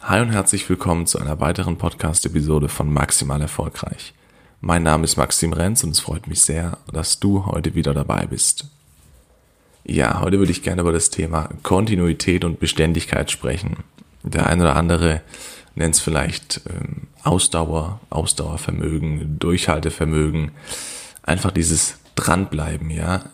[0.00, 4.14] Hi und herzlich willkommen zu einer weiteren Podcast-Episode von Maximal Erfolgreich.
[4.60, 8.24] Mein Name ist Maxim Renz und es freut mich sehr, dass du heute wieder dabei
[8.26, 8.66] bist.
[9.84, 13.78] Ja, heute würde ich gerne über das Thema Kontinuität und Beständigkeit sprechen.
[14.22, 15.20] Der eine oder andere
[15.74, 20.52] nennt es vielleicht ähm, Ausdauer, Ausdauervermögen, Durchhaltevermögen,
[21.24, 23.24] einfach dieses Dranbleiben, ja,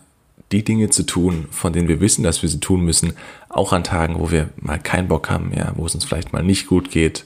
[0.51, 3.13] die Dinge zu tun, von denen wir wissen, dass wir sie tun müssen,
[3.49, 6.43] auch an Tagen, wo wir mal keinen Bock haben, ja, wo es uns vielleicht mal
[6.43, 7.25] nicht gut geht,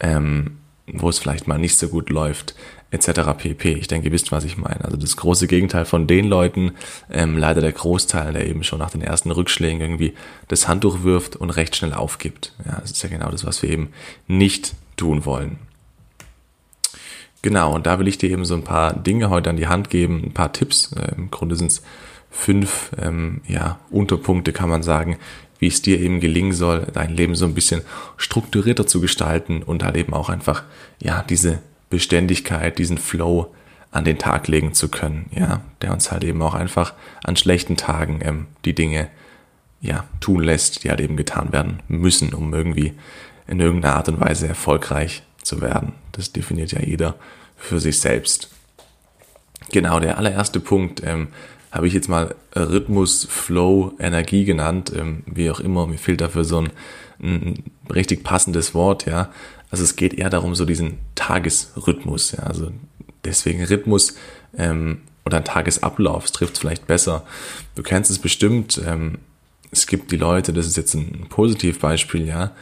[0.00, 2.54] ähm, wo es vielleicht mal nicht so gut läuft,
[2.90, 3.20] etc.
[3.36, 3.72] pp.
[3.72, 4.84] Ich denke, ihr wisst, was ich meine.
[4.84, 6.72] Also das große Gegenteil von den Leuten,
[7.10, 10.14] ähm, leider der Großteil, der eben schon nach den ersten Rückschlägen irgendwie
[10.48, 12.54] das Handtuch wirft und recht schnell aufgibt.
[12.64, 13.90] Ja, das ist ja genau das, was wir eben
[14.26, 15.58] nicht tun wollen.
[17.42, 19.90] Genau, und da will ich dir eben so ein paar Dinge heute an die Hand
[19.90, 20.92] geben, ein paar Tipps.
[20.92, 21.82] Äh, Im Grunde sind es
[22.30, 25.18] fünf ähm, ja, Unterpunkte, kann man sagen,
[25.58, 27.82] wie es dir eben gelingen soll, dein Leben so ein bisschen
[28.16, 30.62] strukturierter zu gestalten und halt eben auch einfach,
[31.00, 31.58] ja, diese
[31.90, 33.52] Beständigkeit, diesen Flow
[33.90, 37.76] an den Tag legen zu können, ja, der uns halt eben auch einfach an schlechten
[37.76, 39.08] Tagen ähm, die Dinge,
[39.80, 42.94] ja, tun lässt, die halt eben getan werden müssen, um irgendwie
[43.46, 45.92] in irgendeiner Art und Weise erfolgreich zu werden.
[46.12, 47.14] Das definiert ja jeder
[47.56, 48.50] für sich selbst.
[49.70, 51.28] Genau, der allererste Punkt, ähm,
[51.70, 55.86] habe ich jetzt mal Rhythmus, Flow, Energie genannt, ähm, wie auch immer.
[55.86, 56.70] Mir fehlt dafür so ein,
[57.22, 59.30] ein, richtig passendes Wort, ja.
[59.70, 62.44] Also es geht eher darum, so diesen Tagesrhythmus, ja.
[62.44, 62.72] Also
[63.24, 64.14] deswegen Rhythmus
[64.56, 67.26] ähm, oder ein Tagesablauf, es trifft vielleicht besser.
[67.74, 68.80] Du kennst es bestimmt.
[68.86, 69.18] Ähm,
[69.70, 72.52] es gibt die Leute, das ist jetzt ein Positivbeispiel, ja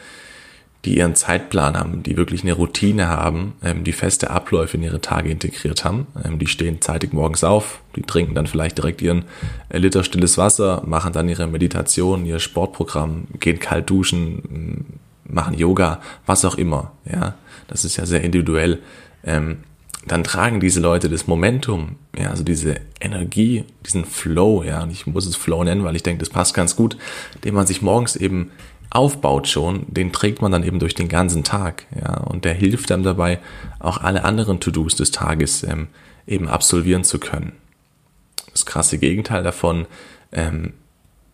[0.86, 5.00] die ihren Zeitplan haben, die wirklich eine Routine haben, ähm, die feste Abläufe in ihre
[5.00, 6.06] Tage integriert haben.
[6.24, 9.24] Ähm, die stehen zeitig morgens auf, die trinken dann vielleicht direkt ihren
[9.68, 16.00] äh, Liter stilles Wasser, machen dann ihre Meditation, ihr Sportprogramm, gehen kalt duschen, machen Yoga,
[16.24, 16.92] was auch immer.
[17.04, 17.34] Ja,
[17.66, 18.78] das ist ja sehr individuell.
[19.24, 19.58] Ähm,
[20.06, 25.06] dann tragen diese Leute das Momentum, ja, also diese Energie, diesen Flow, ja, und ich
[25.08, 26.96] muss es Flow nennen, weil ich denke, das passt ganz gut,
[27.42, 28.52] den man sich morgens eben
[28.90, 32.90] aufbaut schon, den trägt man dann eben durch den ganzen Tag, ja, und der hilft
[32.92, 33.40] einem dabei,
[33.78, 35.88] auch alle anderen To-Dos des Tages ähm,
[36.26, 37.52] eben absolvieren zu können.
[38.52, 39.86] Das krasse Gegenteil davon,
[40.32, 40.72] ähm,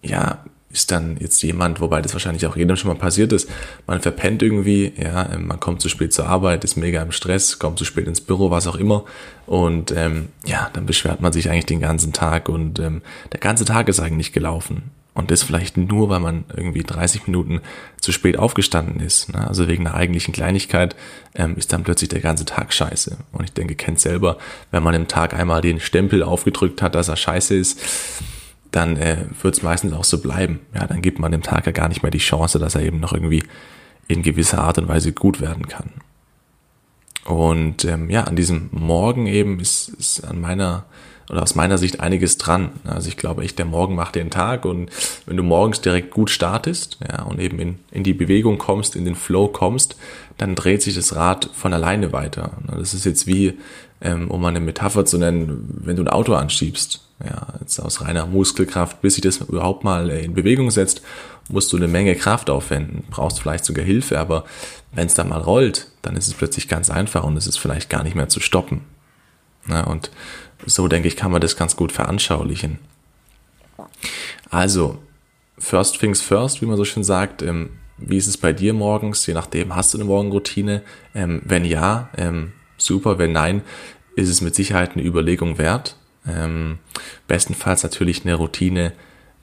[0.03, 3.49] ja, ist dann jetzt jemand, wobei das wahrscheinlich auch jedem schon mal passiert ist,
[3.87, 7.59] man verpennt irgendwie, ja, ähm, man kommt zu spät zur Arbeit, ist mega im Stress,
[7.59, 9.05] kommt zu spät ins Büro, was auch immer.
[9.47, 13.03] Und ähm, ja, dann beschwert man sich eigentlich den ganzen Tag und ähm,
[13.33, 17.61] der ganze Tag ist eigentlich gelaufen und das vielleicht nur, weil man irgendwie 30 Minuten
[18.01, 19.33] zu spät aufgestanden ist.
[19.33, 19.47] Ne?
[19.47, 20.97] Also wegen einer eigentlichen Kleinigkeit
[21.35, 23.19] ähm, ist dann plötzlich der ganze Tag scheiße.
[23.33, 24.39] Und ich denke, kennt selber,
[24.71, 27.79] wenn man im Tag einmal den Stempel aufgedrückt hat, dass er scheiße ist,
[28.71, 30.61] dann äh, wird es meistens auch so bleiben.
[30.75, 32.99] Ja, dann gibt man dem Tag ja gar nicht mehr die Chance, dass er eben
[32.99, 33.43] noch irgendwie
[34.09, 35.91] in gewisser Art und Weise gut werden kann.
[37.25, 40.87] Und ähm, ja, an diesem Morgen eben ist, ist an meiner
[41.31, 42.71] oder aus meiner Sicht einiges dran.
[42.85, 44.91] Also ich glaube echt, der Morgen macht den Tag und
[45.27, 49.05] wenn du morgens direkt gut startest, ja, und eben in, in die Bewegung kommst, in
[49.05, 49.97] den Flow kommst,
[50.39, 52.53] dann dreht sich das Rad von alleine weiter.
[52.67, 53.59] Das ist jetzt wie,
[54.01, 57.01] ähm, um eine Metapher zu nennen, wenn du ein Auto anschiebst.
[57.25, 61.03] Ja, jetzt aus reiner Muskelkraft, bis sich das überhaupt mal in Bewegung setzt,
[61.49, 64.45] musst du eine Menge Kraft aufwenden, brauchst vielleicht sogar Hilfe, aber
[64.93, 67.91] wenn es dann mal rollt, dann ist es plötzlich ganz einfach und es ist vielleicht
[67.91, 68.83] gar nicht mehr zu stoppen.
[69.69, 70.11] Ja, und
[70.67, 72.79] so denke ich, kann man das ganz gut veranschaulichen.
[74.51, 74.99] Also,
[75.59, 77.43] first things first, wie man so schön sagt.
[77.43, 79.27] Ähm, wie ist es bei dir morgens?
[79.27, 80.83] Je nachdem, hast du eine Morgenroutine?
[81.15, 83.19] Ähm, wenn ja, ähm, super.
[83.19, 83.63] Wenn nein,
[84.17, 85.97] ist es mit Sicherheit eine Überlegung wert.
[87.27, 88.93] Bestenfalls natürlich eine Routine,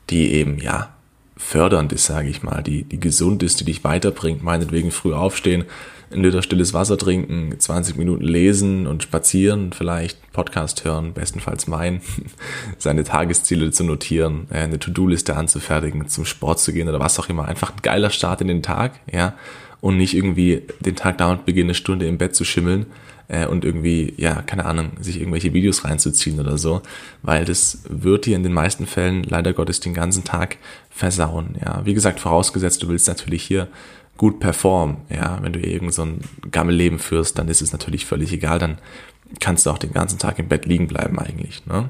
[0.09, 0.95] die eben, ja,
[1.39, 5.63] fördernd ist, sage ich mal, die, die gesund ist, die dich weiterbringt, meinetwegen früh aufstehen,
[6.11, 12.01] ein Liter stilles Wasser trinken, 20 Minuten lesen und spazieren, vielleicht Podcast hören, bestenfalls mein,
[12.77, 17.29] seine Tagesziele zu notieren, äh, eine To-Do-Liste anzufertigen, zum Sport zu gehen oder was auch
[17.29, 17.47] immer.
[17.47, 19.35] Einfach ein geiler Start in den Tag, ja,
[19.81, 22.87] und nicht irgendwie den Tag dauernd beginnen, eine Stunde im Bett zu schimmeln
[23.29, 26.81] äh, und irgendwie, ja, keine Ahnung, sich irgendwelche Videos reinzuziehen oder so,
[27.21, 30.57] weil das wird dir in den meisten Fällen leider Gottes den ganzen Tag
[30.89, 31.85] versauen, ja.
[31.85, 33.69] Wie gesagt, vorausgesetzt, du willst natürlich hier
[34.19, 34.97] gut performen.
[35.09, 36.19] Ja, wenn du irgend so ein
[36.51, 38.59] Gammelleben führst, dann ist es natürlich völlig egal.
[38.59, 38.77] Dann
[39.39, 41.65] kannst du auch den ganzen Tag im Bett liegen bleiben eigentlich.
[41.65, 41.89] Ne?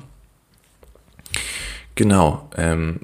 [1.95, 2.47] Genau.
[2.55, 2.99] Ähm,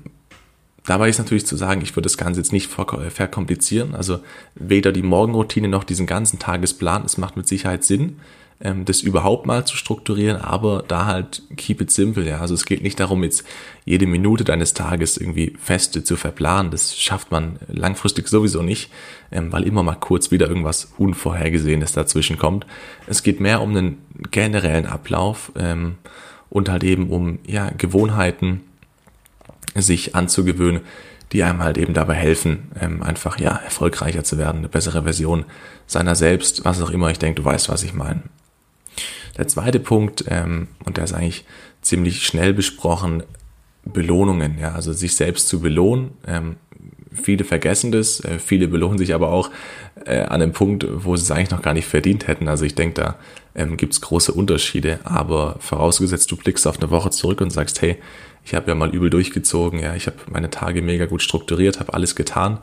[0.86, 3.96] dabei ist natürlich zu sagen, ich würde das Ganze jetzt nicht verkomplizieren.
[3.96, 4.20] Also
[4.56, 7.04] weder die Morgenroutine noch diesen ganzen Tagesplan.
[7.06, 8.18] Es macht mit Sicherheit Sinn.
[8.62, 12.40] ähm, das überhaupt mal zu strukturieren, aber da halt keep it simple, ja.
[12.40, 13.44] Also es geht nicht darum, jetzt
[13.84, 16.72] jede Minute deines Tages irgendwie feste zu verplanen.
[16.72, 18.92] Das schafft man langfristig sowieso nicht,
[19.32, 22.66] ähm, weil immer mal kurz wieder irgendwas Unvorhergesehenes dazwischen kommt.
[23.08, 23.98] Es geht mehr um einen
[24.32, 25.96] generellen Ablauf ähm,
[26.50, 28.62] und halt eben um ja, Gewohnheiten,
[29.82, 30.82] sich anzugewöhnen,
[31.32, 35.46] die einem halt eben dabei helfen, ähm, einfach ja erfolgreicher zu werden, eine bessere Version
[35.88, 37.10] seiner selbst, was auch immer.
[37.10, 38.24] Ich denke, du weißt, was ich meine.
[39.38, 41.46] Der zweite Punkt, ähm, und der ist eigentlich
[41.82, 43.24] ziemlich schnell besprochen,
[43.84, 46.12] Belohnungen, ja, also sich selbst zu belohnen.
[47.22, 49.50] Viele vergessen das, äh, viele belohnen sich aber auch
[50.06, 52.48] äh, an einem Punkt, wo sie es eigentlich noch gar nicht verdient hätten.
[52.48, 53.16] Also ich denke, da
[53.56, 57.82] ähm, gibt es große Unterschiede, aber vorausgesetzt, du blickst auf eine Woche zurück und sagst,
[57.82, 57.98] hey,
[58.44, 61.94] ich habe ja mal übel durchgezogen, ja, ich habe meine Tage mega gut strukturiert, habe
[61.94, 62.60] alles getan,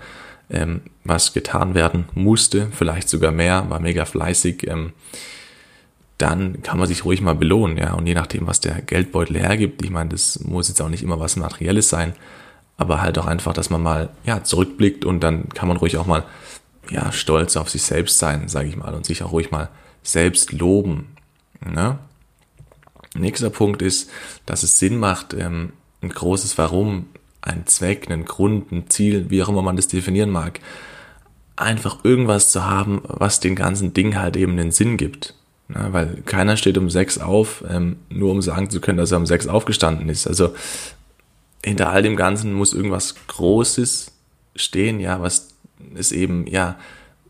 [0.51, 4.69] ähm, was getan werden musste, vielleicht sogar mehr, war mega fleißig.
[4.69, 4.93] Ähm,
[6.19, 7.95] dann kann man sich ruhig mal belohnen, ja.
[7.95, 11.19] Und je nachdem, was der Geldbeutel hergibt, ich meine, das muss jetzt auch nicht immer
[11.19, 12.13] was Materielles sein,
[12.83, 16.07] aber halt auch einfach, dass man mal, ja, zurückblickt und dann kann man ruhig auch
[16.07, 16.25] mal,
[16.91, 19.71] ja, stolz auf sich selbst sein, sage ich mal, und sich auch ruhig mal
[20.03, 21.17] selbst loben,
[21.65, 21.99] ne?
[23.15, 24.11] Nächster Punkt ist,
[24.47, 27.07] dass es Sinn macht, ähm, ein großes Warum,
[27.41, 30.61] ein Zweck, einen Grund, ein Ziel, wie auch immer man das definieren mag,
[31.57, 35.35] einfach irgendwas zu haben, was den ganzen Ding halt eben einen Sinn gibt.
[35.75, 39.19] Ja, weil keiner steht um sechs auf, ähm, nur um sagen zu können, dass er
[39.19, 40.27] um sechs aufgestanden ist.
[40.27, 40.55] Also
[41.65, 44.13] hinter all dem Ganzen muss irgendwas Großes
[44.57, 45.49] stehen, ja, was
[45.95, 46.79] es eben, ja,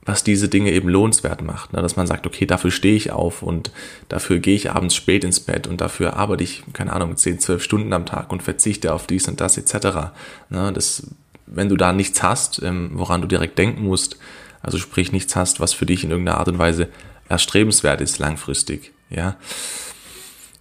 [0.04, 1.72] was diese Dinge eben lohnenswert macht.
[1.72, 1.80] Ne?
[1.80, 3.70] Dass man sagt, okay, dafür stehe ich auf und
[4.08, 7.62] dafür gehe ich abends spät ins Bett und dafür arbeite ich, keine Ahnung, 10, 12
[7.62, 10.12] Stunden am Tag und verzichte auf dies und das etc.
[10.50, 10.72] Ne?
[10.72, 11.06] Das,
[11.46, 14.16] wenn du da nichts hast, ähm, woran du direkt denken musst,
[14.60, 16.88] also sprich nichts hast, was für dich in irgendeiner Art und Weise
[17.28, 19.36] erstrebenswert ist langfristig, ja,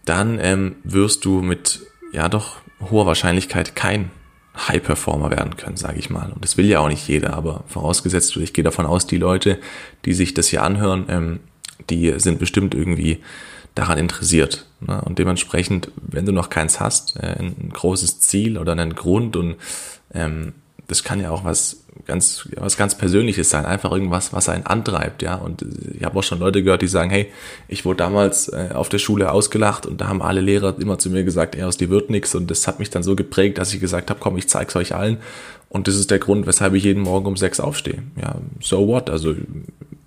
[0.06, 1.82] dann ähm, wirst du mit
[2.12, 4.12] ja doch hoher Wahrscheinlichkeit kein
[4.58, 6.32] High-Performer werden können, sage ich mal.
[6.32, 9.60] Und das will ja auch nicht jeder, aber vorausgesetzt, ich gehe davon aus, die Leute,
[10.06, 11.40] die sich das hier anhören, ähm,
[11.90, 13.20] die sind bestimmt irgendwie
[13.76, 14.66] daran interessiert.
[14.82, 15.02] Ne?
[15.02, 19.56] Und dementsprechend, wenn du noch keins hast, äh, ein großes Ziel oder einen Grund und
[20.14, 20.54] ähm,
[20.92, 25.22] das kann ja auch was ganz, was ganz Persönliches sein, einfach irgendwas, was einen antreibt,
[25.22, 25.36] ja.
[25.36, 25.66] Und
[25.98, 27.32] ich habe auch schon Leute gehört, die sagen, hey,
[27.70, 31.10] ich wurde damals äh, auf der Schule ausgelacht und da haben alle Lehrer immer zu
[31.10, 32.36] mir gesagt, ey, aus dir wird nichts.
[32.36, 34.94] Und das hat mich dann so geprägt, dass ich gesagt habe, komm, ich zeig's euch
[34.94, 35.18] allen.
[35.70, 38.04] Und das ist der Grund, weshalb ich jeden Morgen um sechs aufstehe.
[38.22, 39.10] Ja, so what?
[39.10, 39.34] Also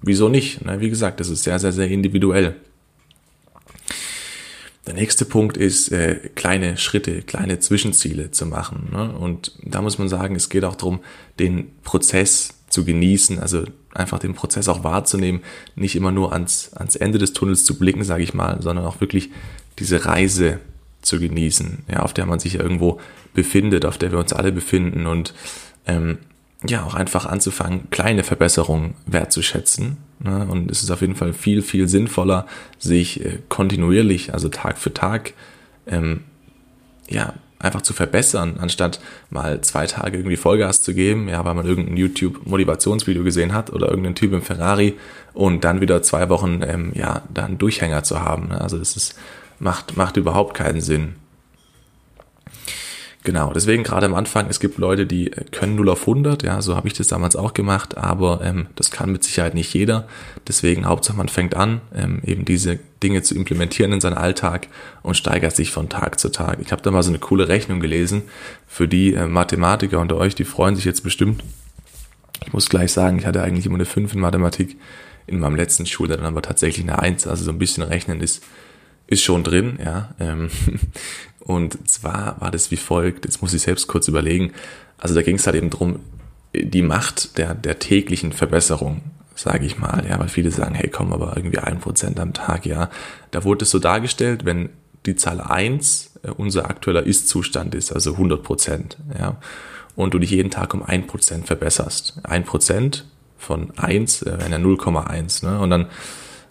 [0.03, 0.65] wieso nicht?
[0.67, 0.81] Ne?
[0.81, 2.57] Wie gesagt, das ist sehr, sehr, sehr individuell.
[4.87, 8.91] Der nächste Punkt ist, äh, kleine Schritte, kleine Zwischenziele zu machen.
[8.93, 9.13] Ne?
[9.13, 11.01] Und da muss man sagen, es geht auch darum,
[11.39, 13.65] den Prozess zu genießen, also
[13.95, 15.43] einfach den Prozess auch wahrzunehmen,
[15.77, 19.01] nicht immer nur ans, ans Ende des Tunnels zu blicken, sage ich mal, sondern auch
[19.01, 19.31] wirklich
[19.79, 20.61] diese Reise
[21.01, 23.01] zu genießen, ja, auf der man sich irgendwo
[23.33, 25.35] befindet, auf der wir uns alle befinden und
[25.87, 26.19] ähm,
[26.67, 29.99] ja, auch einfach anzufangen, kleine Verbesserungen wertzuschätzen.
[30.21, 30.47] Ne?
[30.51, 32.47] Und es ist auf jeden Fall viel, viel sinnvoller,
[32.79, 35.35] sich äh, kontinuierlich, also Tag für Tag,
[35.87, 36.21] ähm,
[37.09, 39.01] ja, einfach zu verbessern, anstatt
[39.31, 43.89] mal zwei Tage irgendwie Vollgas zu geben, ja, weil man irgendein YouTube-Motivationsvideo gesehen hat oder
[43.89, 44.95] irgendeinen Typ im Ferrari
[45.33, 48.49] und dann wieder zwei Wochen, ähm, ja, dann Durchhänger zu haben.
[48.49, 48.61] Ne?
[48.61, 49.17] Also das ist,
[49.59, 51.15] macht, macht überhaupt keinen Sinn.
[53.25, 56.77] Genau, deswegen gerade am Anfang, es gibt Leute, die können 0 auf 100, ja, so
[56.77, 60.07] habe ich das damals auch gemacht, aber ähm, das kann mit Sicherheit nicht jeder.
[60.47, 64.69] Deswegen Hauptsache man fängt an, ähm, eben diese Dinge zu implementieren in seinen Alltag
[65.03, 66.59] und steigert sich von Tag zu Tag.
[66.61, 68.25] Ich habe da mal so eine coole Rechnung gelesen
[68.67, 71.43] für die äh, Mathematiker unter euch, die freuen sich jetzt bestimmt.
[72.45, 74.77] Ich muss gleich sagen, ich hatte eigentlich immer eine 5 in Mathematik
[75.27, 78.43] in meinem letzten Schuljahr, dann aber tatsächlich eine 1, also so ein bisschen rechnen ist
[79.07, 80.15] ist schon drin, ja.
[80.19, 80.49] Ähm,
[81.45, 84.53] und zwar war das wie folgt, jetzt muss ich selbst kurz überlegen.
[84.99, 86.01] Also da ging es halt eben drum,
[86.55, 89.03] die Macht der, der täglichen Verbesserung,
[89.35, 92.65] sage ich mal, ja, weil viele sagen, hey, komm, aber irgendwie ein Prozent am Tag,
[92.65, 92.91] ja.
[93.31, 94.71] Da wurde es so dargestellt, wenn
[95.07, 99.37] die Zahl eins äh, unser aktueller Ist-Zustand ist, also 100 Prozent, ja,
[99.97, 102.21] und du dich jeden Tag um ein Prozent verbesserst.
[102.23, 103.05] Ein Prozent
[103.37, 105.87] von eins äh, wären ja 0,1, ne, und dann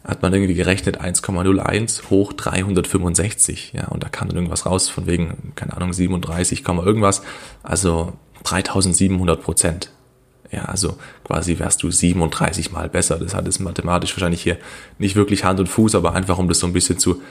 [0.04, 5.08] hat man irgendwie gerechnet 1,01 hoch 365, ja, und da kam dann irgendwas raus von
[5.08, 7.22] wegen, keine Ahnung, 37, irgendwas,
[7.64, 9.92] also 3700 Prozent.
[10.52, 13.18] Ja, also quasi wärst du 37 mal besser.
[13.18, 14.58] Das hat es mathematisch wahrscheinlich hier
[15.00, 17.22] nicht wirklich Hand und Fuß, aber einfach um das so ein bisschen zu,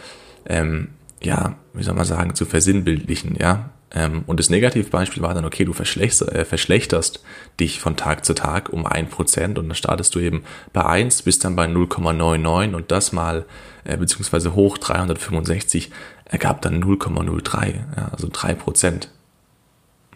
[0.46, 0.88] ähm,
[1.22, 3.70] ja, wie soll man sagen, zu versinnbildlichen, ja.
[3.94, 7.22] Ähm, und das Negativbeispiel war dann, okay, du verschlechterst, äh, verschlechterst
[7.60, 11.22] dich von Tag zu Tag um ein Prozent und dann startest du eben bei eins,
[11.22, 13.44] bist dann bei 0,99 und das mal,
[13.84, 15.90] äh, beziehungsweise hoch 365
[16.24, 19.08] ergab dann 0,03, ja, also drei Prozent.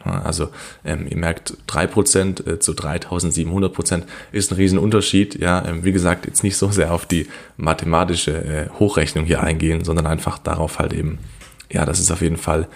[0.05, 0.51] Also
[0.85, 5.41] ähm, ihr merkt, 3% äh, zu 3700% ist ein Riesenunterschied.
[5.41, 9.85] Ja, ähm, wie gesagt, jetzt nicht so sehr auf die mathematische äh, Hochrechnung hier eingehen,
[9.85, 11.19] sondern einfach darauf halt eben,
[11.73, 12.69] ja, dass es auf jeden Fall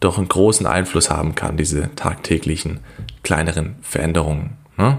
[0.00, 2.80] doch einen großen Einfluss haben kann, diese tagtäglichen
[3.22, 4.56] kleineren Veränderungen.
[4.76, 4.98] Ne?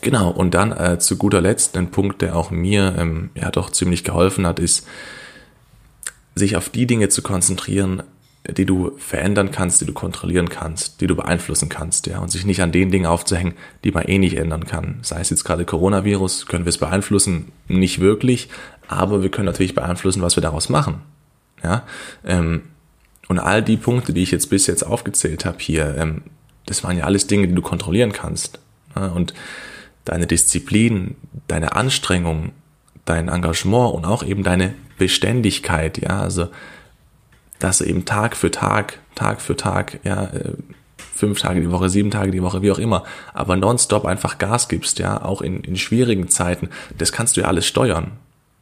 [0.00, 3.70] Genau, und dann äh, zu guter Letzt ein Punkt, der auch mir ähm, ja doch
[3.70, 4.86] ziemlich geholfen hat, ist,
[6.34, 8.02] sich auf die Dinge zu konzentrieren,
[8.46, 12.44] die du verändern kannst, die du kontrollieren kannst, die du beeinflussen kannst, ja, und sich
[12.44, 14.98] nicht an den Dingen aufzuhängen, die man eh nicht ändern kann.
[15.00, 17.52] Sei es jetzt gerade Coronavirus, können wir es beeinflussen?
[17.68, 18.50] Nicht wirklich,
[18.86, 21.00] aber wir können natürlich beeinflussen, was wir daraus machen.
[21.62, 21.84] Ja,
[22.26, 22.64] ähm,
[23.28, 26.22] und all die Punkte, die ich jetzt bis jetzt aufgezählt habe hier, ähm,
[26.66, 28.58] das waren ja alles Dinge, die du kontrollieren kannst.
[28.94, 29.34] Und
[30.04, 31.16] deine Disziplin,
[31.48, 32.52] deine Anstrengung,
[33.04, 36.48] dein Engagement und auch eben deine Beständigkeit, ja, also
[37.58, 40.52] dass du eben Tag für Tag, Tag für Tag, ja, äh,
[40.96, 44.68] fünf Tage die Woche, sieben Tage die Woche, wie auch immer, aber nonstop einfach Gas
[44.68, 48.12] gibst, ja, auch in, in schwierigen Zeiten, das kannst du ja alles steuern.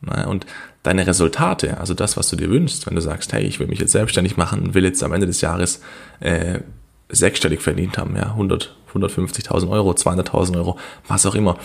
[0.03, 0.29] Ne?
[0.29, 0.47] Und
[0.83, 3.79] deine Resultate, also das, was du dir wünschst, wenn du sagst, hey, ich will mich
[3.79, 5.81] jetzt selbstständig machen will jetzt am Ende des Jahres
[6.21, 6.61] äh,
[7.09, 11.59] sechsstellig verdient haben, ja, 100, 150.000 Euro, 200.000 Euro, was auch immer,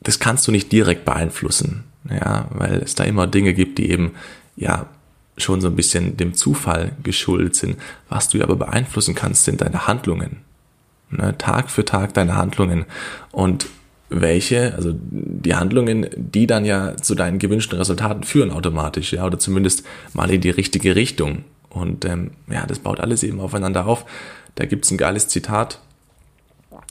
[0.00, 4.12] das kannst du nicht direkt beeinflussen, ja, weil es da immer Dinge gibt, die eben,
[4.56, 4.86] ja,
[5.40, 7.76] schon so ein bisschen dem Zufall geschuldet sind.
[8.08, 10.38] Was du aber beeinflussen kannst, sind deine Handlungen.
[11.10, 11.36] Ne?
[11.38, 12.84] Tag für Tag deine Handlungen.
[13.30, 13.68] Und
[14.10, 19.38] welche, also die Handlungen, die dann ja zu deinen gewünschten Resultaten führen automatisch, ja, oder
[19.38, 19.84] zumindest
[20.14, 21.44] mal in die richtige Richtung.
[21.68, 24.06] Und ähm, ja, das baut alles eben aufeinander auf.
[24.54, 25.80] Da gibt's ein geiles Zitat.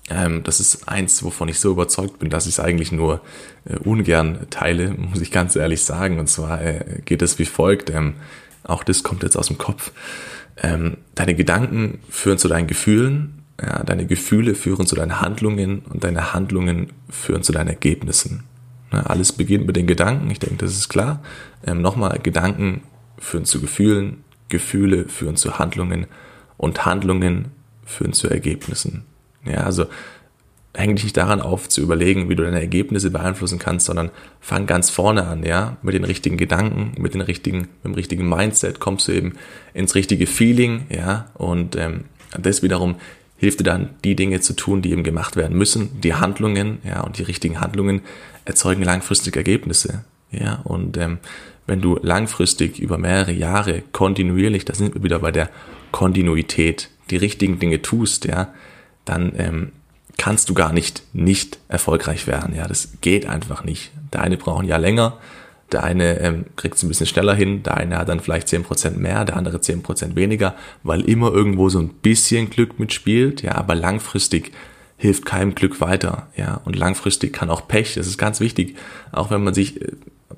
[0.10, 3.22] Ähm, das ist eins, wovon ich so überzeugt bin, dass ich es eigentlich nur
[3.66, 6.20] äh, ungern teile, muss ich ganz ehrlich sagen.
[6.20, 7.90] Und zwar äh, geht es wie folgt.
[7.90, 8.14] Ähm,
[8.64, 9.92] auch das kommt jetzt aus dem Kopf.
[10.62, 16.04] Ähm, deine Gedanken führen zu deinen Gefühlen ja, deine Gefühle führen zu deinen Handlungen und
[16.04, 18.44] deine Handlungen führen zu deinen Ergebnissen.
[18.92, 21.22] Ja, alles beginnt mit den Gedanken, ich denke, das ist klar.
[21.66, 22.82] Ähm, Nochmal, Gedanken
[23.18, 26.08] führen zu Gefühlen, Gefühle führen zu Handlungen
[26.58, 27.46] und Handlungen
[27.86, 29.04] führen zu Ergebnissen.
[29.46, 29.86] Ja, also
[30.74, 34.68] häng dich nicht daran auf zu überlegen, wie du deine Ergebnisse beeinflussen kannst, sondern fang
[34.68, 38.80] ganz vorne an, ja, mit den richtigen Gedanken, mit den richtigen, mit dem richtigen Mindset
[38.80, 39.34] kommst du eben
[39.74, 42.06] ins richtige Feeling, ja, und ähm,
[42.38, 42.96] das wiederum
[43.38, 47.02] hilft dir dann, die Dinge zu tun, die eben gemacht werden müssen, die Handlungen, ja,
[47.02, 48.02] und die richtigen Handlungen
[48.46, 51.20] erzeugen langfristig Ergebnisse, ja, und ähm,
[51.68, 55.50] wenn du langfristig über mehrere Jahre kontinuierlich, da sind wir wieder bei der
[55.92, 58.54] Kontinuität, die richtigen Dinge tust, ja,
[59.06, 59.72] dann ähm,
[60.18, 63.92] kannst du gar nicht nicht erfolgreich werden, ja, das geht einfach nicht.
[64.14, 65.20] Der eine braucht ein Jahr länger,
[65.72, 68.64] der eine ähm, kriegt es ein bisschen schneller hin, der eine hat dann vielleicht zehn
[68.64, 73.42] Prozent mehr, der andere zehn Prozent weniger, weil immer irgendwo so ein bisschen Glück mitspielt,
[73.42, 74.54] ja, aber langfristig
[74.98, 78.78] hilft keinem Glück weiter, ja, und langfristig kann auch Pech, das ist ganz wichtig,
[79.12, 79.92] auch wenn man sich äh,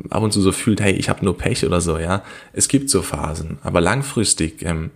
[0.09, 2.89] ab und zu so fühlt, hey, ich habe nur Pech oder so, ja, es gibt
[2.89, 4.89] so Phasen, aber langfristig ähm,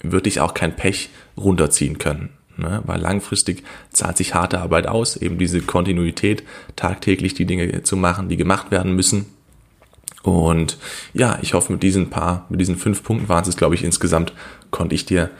[0.00, 2.82] würde ich auch kein Pech runterziehen können, ne?
[2.86, 6.44] weil langfristig zahlt sich harte Arbeit aus, eben diese Kontinuität,
[6.76, 9.26] tagtäglich die Dinge zu machen, die gemacht werden müssen,
[10.26, 10.76] und
[11.14, 14.32] ja, ich hoffe, mit diesen paar, mit diesen fünf Punkten waren es, glaube ich, insgesamt,
[14.72, 15.30] konnte ich dir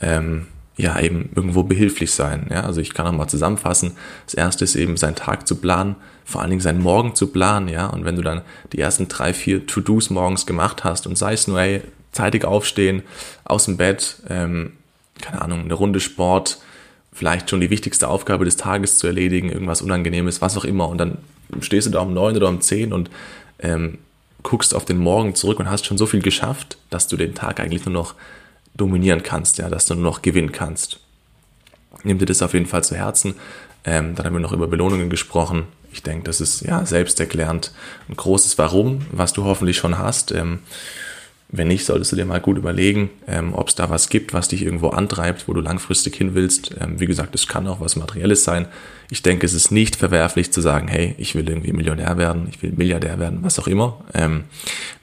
[0.00, 2.46] ähm, ja eben irgendwo behilflich sein.
[2.50, 3.96] Ja, also ich kann nochmal zusammenfassen.
[4.24, 7.66] Das erste ist eben, seinen Tag zu planen, vor allen Dingen seinen Morgen zu planen,
[7.66, 7.88] ja.
[7.88, 11.48] Und wenn du dann die ersten drei, vier To-Dos morgens gemacht hast und sei es
[11.48, 13.02] nur, hey, zeitig aufstehen,
[13.42, 14.74] aus dem Bett, ähm,
[15.20, 16.58] keine Ahnung, eine Runde Sport,
[17.12, 20.88] vielleicht schon die wichtigste Aufgabe des Tages zu erledigen, irgendwas Unangenehmes, was auch immer.
[20.88, 21.18] Und dann
[21.62, 23.10] stehst du da um neun oder um zehn und
[23.58, 23.98] ähm,
[24.46, 27.58] guckst auf den Morgen zurück und hast schon so viel geschafft, dass du den Tag
[27.58, 28.14] eigentlich nur noch
[28.74, 31.00] dominieren kannst, ja, dass du nur noch gewinnen kannst.
[32.04, 33.34] Nimm dir das auf jeden Fall zu Herzen.
[33.84, 35.64] Ähm, dann haben wir noch über Belohnungen gesprochen.
[35.92, 37.72] Ich denke, das ist ja selbsterklärend
[38.08, 40.30] ein großes Warum, was du hoffentlich schon hast.
[40.30, 40.60] Ähm,
[41.48, 44.48] wenn nicht, solltest du dir mal gut überlegen, ähm, ob es da was gibt, was
[44.48, 46.74] dich irgendwo antreibt, wo du langfristig hin willst.
[46.80, 48.66] Ähm, wie gesagt, es kann auch was Materielles sein.
[49.10, 52.62] Ich denke, es ist nicht verwerflich zu sagen, hey, ich will irgendwie Millionär werden, ich
[52.62, 54.00] will Milliardär werden, was auch immer.
[54.12, 54.44] Ähm,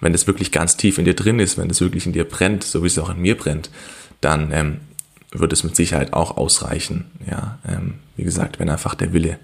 [0.01, 2.65] wenn es wirklich ganz tief in dir drin ist, wenn es wirklich in dir brennt,
[2.65, 3.69] so wie es auch in mir brennt,
[4.19, 4.77] dann ähm,
[5.31, 7.05] wird es mit Sicherheit auch ausreichen.
[7.29, 9.39] Ja, ähm, wie gesagt, wenn einfach der Wille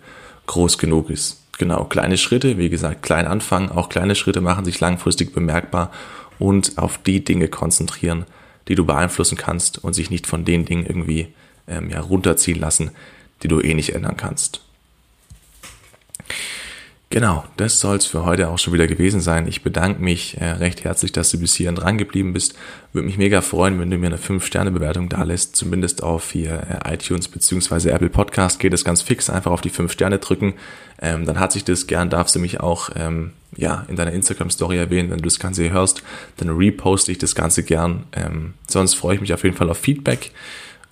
[0.48, 1.44] groß genug ist.
[1.60, 5.92] Genau, kleine Schritte, wie gesagt, klein anfangen, auch kleine Schritte machen sich langfristig bemerkbar
[6.40, 8.26] und auf die Dinge konzentrieren,
[8.70, 11.34] die du beeinflussen kannst und sich nicht von den Dingen irgendwie
[11.68, 12.92] ähm, ja, runterziehen lassen,
[13.44, 14.62] die du eh nicht ändern kannst.
[17.12, 19.48] Genau, das soll es für heute auch schon wieder gewesen sein.
[19.48, 22.54] Ich bedanke mich äh, recht herzlich, dass du bis hierhin dran geblieben bist.
[22.94, 26.94] Würde mich mega freuen, wenn du mir eine 5-Sterne-Bewertung da lässt, zumindest auf hier äh,
[26.94, 30.54] iTunes beziehungsweise Apple Podcast geht es ganz fix, einfach auf die 5 Sterne drücken.
[31.02, 34.78] Ähm, dann hat sich das gern, darfst du mich auch ähm, ja in deiner Instagram-Story
[34.78, 36.04] erwähnen, wenn du das Ganze hier hörst,
[36.38, 38.04] dann reposte ich das Ganze gern.
[38.12, 40.30] Ähm, sonst freue ich mich auf jeden Fall auf Feedback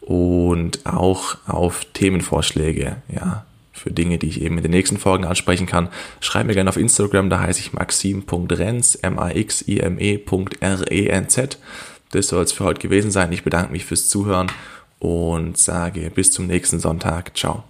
[0.01, 3.45] und auch auf Themenvorschläge, ja,
[3.77, 5.89] für Dinge, die ich eben in den nächsten Folgen ansprechen kann.
[6.19, 10.27] Schreib mir gerne auf Instagram, da heiße ich maxim.renz, M-A-X-I-M-E.R-E-N-Z.
[12.11, 13.31] Das soll es für heute gewesen sein.
[13.31, 14.51] Ich bedanke mich fürs Zuhören
[14.99, 17.37] und sage bis zum nächsten Sonntag.
[17.37, 17.63] Ciao.